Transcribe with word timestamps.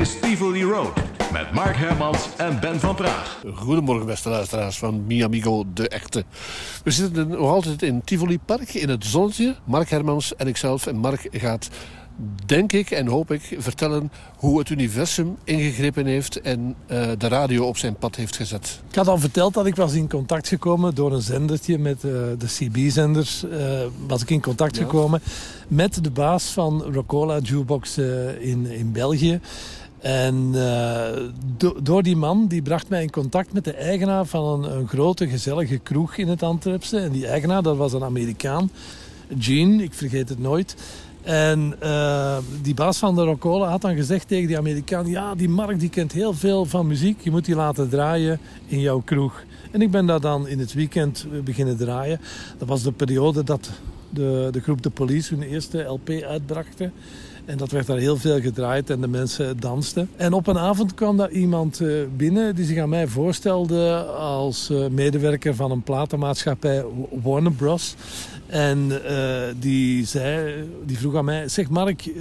is 0.00 0.20
Tivoli 0.20 0.64
Road 0.64 0.92
met 1.32 1.52
Mark 1.52 1.76
Hermans 1.76 2.28
en 2.36 2.60
Ben 2.60 2.80
van 2.80 2.94
Praag. 2.94 3.42
Goedemorgen 3.54 4.06
beste 4.06 4.28
luisteraars 4.28 4.78
van 4.78 5.06
Mi 5.06 5.24
Amigo 5.24 5.64
de 5.74 5.88
Echte. 5.88 6.24
We 6.84 6.90
zitten 6.90 7.28
nog 7.28 7.50
altijd 7.50 7.82
in 7.82 8.02
Tivoli 8.04 8.38
Park 8.38 8.74
in 8.74 8.88
het 8.88 9.04
zonnetje. 9.04 9.56
Mark 9.64 9.90
Hermans 9.90 10.36
en 10.36 10.46
ikzelf. 10.46 10.86
En 10.86 10.96
Mark 10.96 11.28
gaat 11.32 11.68
denk 12.46 12.72
ik 12.72 12.90
en 12.90 13.06
hoop 13.06 13.30
ik, 13.30 13.56
vertellen 13.58 14.12
hoe 14.36 14.58
het 14.58 14.68
universum 14.70 15.36
ingegrepen 15.44 16.06
heeft 16.06 16.40
en 16.40 16.74
uh, 16.90 17.10
de 17.18 17.28
radio 17.28 17.64
op 17.64 17.76
zijn 17.76 17.96
pad 17.96 18.16
heeft 18.16 18.36
gezet. 18.36 18.80
Ik 18.88 18.94
had 18.94 19.08
al 19.08 19.18
verteld 19.18 19.54
dat 19.54 19.66
ik 19.66 19.76
was 19.76 19.92
in 19.92 20.08
contact 20.08 20.48
gekomen 20.48 20.94
door 20.94 21.12
een 21.12 21.22
zendertje 21.22 21.78
met 21.78 22.04
uh, 22.04 22.12
de 22.38 22.46
CB-zenders. 22.46 23.44
Uh, 23.44 23.80
was 24.06 24.22
ik 24.22 24.30
in 24.30 24.40
contact 24.40 24.76
ja. 24.76 24.82
gekomen 24.82 25.22
met 25.68 26.04
de 26.04 26.10
baas 26.10 26.44
van 26.44 26.82
Rocola 26.92 27.38
Jukebox 27.38 27.98
in, 28.38 28.66
in 28.66 28.92
België. 28.92 29.40
En 30.00 30.52
do, 31.56 31.74
door 31.82 32.02
die 32.02 32.16
man, 32.16 32.46
die 32.46 32.62
bracht 32.62 32.88
mij 32.88 33.02
in 33.02 33.10
contact 33.10 33.52
met 33.52 33.64
de 33.64 33.72
eigenaar 33.74 34.24
van 34.26 34.64
een, 34.64 34.76
een 34.76 34.88
grote 34.88 35.28
gezellige 35.28 35.78
kroeg 35.78 36.16
in 36.16 36.28
het 36.28 36.42
Antwerpse. 36.42 36.98
En 36.98 37.12
die 37.12 37.26
eigenaar, 37.26 37.62
dat 37.62 37.76
was 37.76 37.92
een 37.92 38.04
Amerikaan, 38.04 38.70
Gene, 39.38 39.82
ik 39.82 39.94
vergeet 39.94 40.28
het 40.28 40.38
nooit. 40.38 40.76
En 41.22 41.74
uh, 41.82 42.36
die 42.62 42.74
baas 42.74 42.98
van 42.98 43.14
de 43.14 43.24
Rocola 43.24 43.68
had 43.68 43.80
dan 43.80 43.96
gezegd 43.96 44.28
tegen 44.28 44.46
die 44.46 44.58
Amerikaan... 44.58 45.06
ja, 45.06 45.34
die 45.34 45.48
Mark 45.48 45.80
die 45.80 45.88
kent 45.88 46.12
heel 46.12 46.34
veel 46.34 46.64
van 46.64 46.86
muziek. 46.86 47.20
Je 47.20 47.30
moet 47.30 47.44
die 47.44 47.54
laten 47.54 47.88
draaien 47.88 48.38
in 48.66 48.80
jouw 48.80 49.00
kroeg. 49.00 49.42
En 49.70 49.82
ik 49.82 49.90
ben 49.90 50.06
daar 50.06 50.20
dan 50.20 50.48
in 50.48 50.58
het 50.58 50.72
weekend 50.72 51.26
beginnen 51.44 51.76
draaien. 51.76 52.20
Dat 52.58 52.68
was 52.68 52.82
de 52.82 52.92
periode 52.92 53.44
dat 53.44 53.70
de, 54.10 54.48
de 54.50 54.60
groep 54.60 54.82
De 54.82 54.90
Police 54.90 55.34
hun 55.34 55.42
eerste 55.42 55.82
LP 55.82 56.10
uitbrachten. 56.10 56.92
En 57.44 57.56
dat 57.56 57.70
werd 57.70 57.86
daar 57.86 57.98
heel 57.98 58.16
veel 58.16 58.40
gedraaid 58.40 58.90
en 58.90 59.00
de 59.00 59.08
mensen 59.08 59.60
dansten. 59.60 60.08
En 60.16 60.32
op 60.32 60.46
een 60.46 60.58
avond 60.58 60.94
kwam 60.94 61.16
daar 61.16 61.30
iemand 61.30 61.80
binnen 62.16 62.54
die 62.54 62.64
zich 62.64 62.78
aan 62.78 62.88
mij 62.88 63.06
voorstelde 63.06 63.94
als 64.04 64.72
medewerker 64.90 65.54
van 65.54 65.70
een 65.70 65.82
platenmaatschappij 65.82 66.84
Warner 67.22 67.52
Bros. 67.52 67.94
En 68.46 68.78
uh, 68.88 69.42
die, 69.58 70.06
zei, 70.06 70.54
die 70.86 70.98
vroeg 70.98 71.16
aan 71.16 71.24
mij, 71.24 71.48
zeg 71.48 71.70
Mark, 71.70 72.12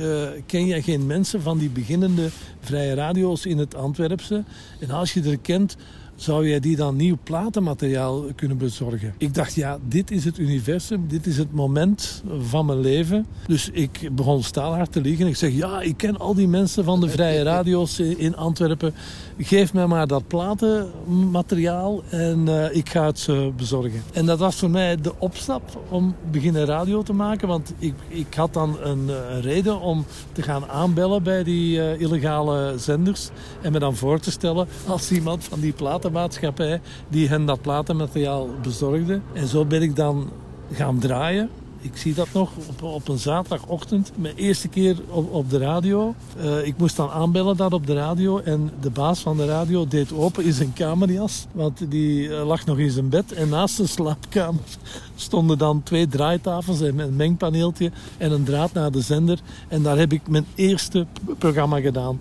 ken 0.46 0.66
jij 0.66 0.82
geen 0.82 1.06
mensen 1.06 1.42
van 1.42 1.58
die 1.58 1.70
beginnende 1.70 2.30
vrije 2.60 2.94
radio's 2.94 3.46
in 3.46 3.58
het 3.58 3.76
Antwerpse? 3.76 4.44
En 4.80 4.90
als 4.90 5.14
je 5.14 5.22
er 5.24 5.38
kent, 5.38 5.76
zou 6.16 6.48
jij 6.50 6.60
die 6.60 6.76
dan 6.76 6.96
nieuw 6.96 7.18
platenmateriaal 7.24 8.24
kunnen 8.36 8.58
bezorgen? 8.58 9.14
Ik 9.18 9.34
dacht, 9.34 9.54
ja, 9.54 9.78
dit 9.88 10.12
is 10.12 10.26
het 10.26 10.38
universum, 10.38 11.08
dit 11.08 11.26
is 11.26 11.38
het 11.38 11.52
moment 11.52 12.24
van 12.40 12.66
mijn 12.66 12.80
leven. 12.80 13.26
Dus 13.48 13.70
ik 13.74 14.10
begon 14.12 14.44
staalhard 14.44 14.92
te 14.92 15.02
Ik 15.18 15.36
zeg, 15.36 15.54
ja, 15.54 15.82
ik 15.82 15.98
ken 15.98 16.18
al 16.18 16.34
die 16.34 16.48
mensen 16.48 16.84
van 16.84 17.00
de 17.00 17.10
vrije 17.10 17.44
radio's 17.44 18.00
in 18.00 18.36
Antwerpen. 18.36 18.94
Geef 19.38 19.74
mij 19.74 19.88
maar 19.88 20.08
dat 20.08 20.28
platenmateriaal 20.28 22.02
en 22.10 22.46
uh, 22.48 22.76
ik 22.76 22.90
ga 22.90 23.06
het 23.06 23.20
ze 23.20 23.52
bezorgen. 23.56 24.04
En 24.14 24.26
dat 24.26 24.40
was 24.40 24.56
voor 24.56 24.70
mij 24.70 24.96
de 24.96 25.14
opstap 25.18 25.82
om 25.90 26.16
beginnen 26.32 26.66
radio 26.66 27.04
te 27.04 27.14
maken. 27.14 27.48
Want 27.48 27.74
ik, 27.78 27.94
ik 28.08 28.34
had 28.34 28.54
dan 28.54 28.78
een, 28.82 29.10
een 29.10 29.42
reden 29.42 29.80
om 29.82 30.06
te 30.32 30.42
gaan 30.42 30.70
aanbellen 30.70 31.24
bij 31.24 31.44
die 31.44 31.78
uh, 31.78 32.02
illegale 32.02 32.74
zenders. 32.78 33.30
En 33.62 33.72
me 33.72 33.80
dan 33.80 33.96
voor 33.96 34.20
te 34.20 34.32
stellen 34.32 34.68
als 34.88 35.12
iemand 35.12 35.44
van 35.44 35.60
die 35.60 35.74
platenmaatschappij 35.74 36.82
die 37.10 37.28
hen 37.28 37.46
dat 37.46 37.62
platenmateriaal 37.62 38.48
bezorgde. 38.62 39.22
En 39.34 39.48
zo 39.48 39.66
ben 39.66 39.82
ik 39.82 39.96
dan 39.96 40.30
gaan 40.72 41.00
draaien. 41.00 41.50
Ik 41.82 41.98
zie 41.98 42.14
dat 42.14 42.28
nog 42.34 42.52
op, 42.82 43.08
een 43.08 43.18
zaterdagochtend. 43.18 44.12
Mijn 44.16 44.36
eerste 44.36 44.68
keer 44.68 44.98
op, 45.10 45.50
de 45.50 45.58
radio. 45.58 46.16
Uh, 46.38 46.66
ik 46.66 46.78
moest 46.78 46.96
dan 46.96 47.10
aanbellen 47.10 47.58
daar 47.58 47.72
op 47.72 47.88
de 47.88 47.94
radio. 47.94 48.40
En 48.40 48.72
de 48.82 48.90
baas 48.90 49.20
van 49.20 49.38
de 49.38 49.46
radio 49.46 49.88
deed 49.88 50.14
open 50.14 50.44
in 50.44 50.54
zijn 50.54 50.74
kamerjas. 50.74 51.46
Want 51.52 51.92
die 51.92 52.28
uh, 52.28 52.46
lag 52.46 52.66
nog 52.66 52.78
in 52.78 52.92
zijn 52.92 53.10
bed. 53.10 53.32
En 53.32 53.50
naast 53.50 53.78
de 53.78 53.88
slaapkamer 53.88 54.62
stonden 55.16 55.58
dan 55.58 55.84
twee 55.84 56.08
draaitafels 56.08 56.82
en 56.82 57.00
een 57.00 57.16
mengpaneeltje. 57.16 57.92
En 58.18 58.32
een 58.32 58.44
draad 58.44 58.74
naar 58.74 58.92
de 58.92 59.02
zender. 59.02 59.40
En 59.68 59.84
daar 59.84 59.98
heb 59.98 60.14
ik 60.14 60.28
mijn 60.28 60.46
eerste 60.56 61.06
programma 61.38 61.80
gedaan. 61.80 62.20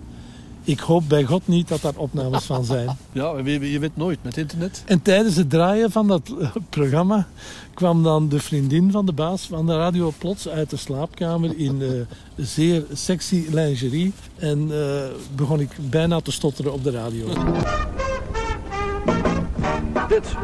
Ik 0.69 0.79
hoop 0.79 1.03
bij 1.07 1.23
God 1.23 1.47
niet 1.47 1.67
dat 1.67 1.81
daar 1.81 1.95
opnames 1.95 2.43
van 2.43 2.65
zijn. 2.65 2.97
Ja, 3.11 3.37
je 3.37 3.79
weet 3.79 3.95
nooit 3.95 4.19
met 4.21 4.37
internet. 4.37 4.83
En 4.85 5.01
tijdens 5.01 5.35
het 5.35 5.49
draaien 5.49 5.91
van 5.91 6.07
dat 6.07 6.33
programma 6.69 7.27
kwam 7.73 8.03
dan 8.03 8.29
de 8.29 8.39
vriendin 8.39 8.91
van 8.91 9.05
de 9.05 9.11
baas 9.11 9.41
van 9.41 9.65
de 9.65 9.77
radio 9.77 10.13
plots 10.17 10.47
uit 10.47 10.69
de 10.69 10.77
slaapkamer 10.77 11.57
in 11.57 11.81
uh, 11.81 11.89
zeer 12.35 12.83
sexy 12.93 13.45
lingerie. 13.51 14.13
En 14.35 14.67
uh, 14.71 15.03
begon 15.35 15.59
ik 15.59 15.69
bijna 15.89 16.21
te 16.21 16.31
stotteren 16.31 16.73
op 16.73 16.83
de 16.83 16.91
radio. 16.91 17.27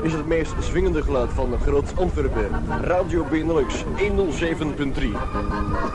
Is 0.01 0.13
het 0.13 0.27
meest 0.27 0.53
zwingende 0.59 1.03
geluid 1.03 1.29
van 1.33 1.59
Groot 1.61 1.93
Antwerpen. 1.95 2.49
Radio 2.81 3.23
Benelux 3.23 3.83
107.3. 3.83 5.03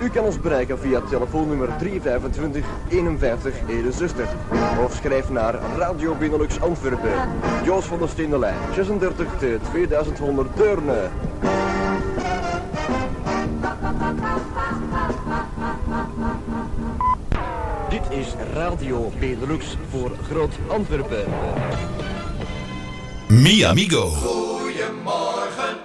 U 0.03 0.09
kan 0.09 0.25
ons 0.25 0.41
bereiken 0.41 0.79
via 0.79 1.01
telefoonnummer 1.01 1.69
325 1.79 2.65
51 2.89 3.55
61. 3.69 4.29
Of 4.85 4.93
schrijf 4.93 5.31
naar 5.31 5.55
Radio 5.77 6.15
Benelux 6.15 6.61
Antwerpen. 6.61 7.13
Joos 7.65 7.85
van 7.85 7.99
der 7.99 8.09
Steendelijn, 8.09 8.57
36 8.75 9.27
2100 9.71 10.57
Deurne. 10.57 11.09
Dit 17.89 18.19
is 18.19 18.35
Radio 18.55 19.11
Benelux 19.19 19.77
voor 19.91 20.11
Groot 20.29 20.59
Antwerpen. 20.69 21.25
Mi 23.31 23.63
amigo. 23.65 24.09
Goedemorgen. 24.09 25.77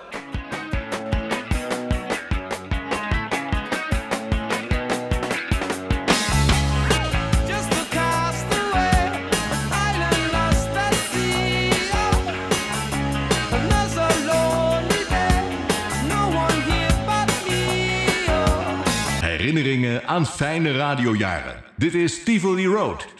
Herinneringen 19.22 20.07
aan 20.07 20.25
fijne 20.25 20.72
radiojaren. 20.72 21.63
Dit 21.75 21.94
is 21.94 22.23
Tivoli 22.23 22.66
Road 22.66 23.14